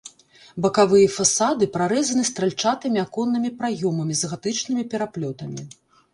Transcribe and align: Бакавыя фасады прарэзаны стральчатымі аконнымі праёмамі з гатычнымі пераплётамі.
Бакавыя 0.65 1.11
фасады 1.17 1.67
прарэзаны 1.75 2.23
стральчатымі 2.31 2.99
аконнымі 3.05 3.53
праёмамі 3.61 4.19
з 4.23 4.33
гатычнымі 4.35 4.83
пераплётамі. 4.97 5.61